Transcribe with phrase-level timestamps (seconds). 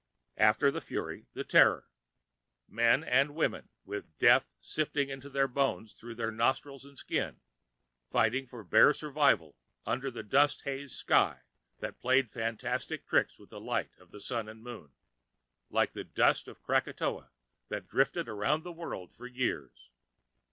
[0.37, 1.87] After the Fury, the Terror.
[2.67, 7.39] Men and women with death sifting into their bones through their nostrils and skin,
[8.09, 11.41] fighting for bare survival under a dust hazed sky
[11.81, 14.91] that played fantastic tricks with the light of Sun and Moon,
[15.69, 17.29] like the dust from Krakatoa
[17.69, 19.91] that drifted around the world for years.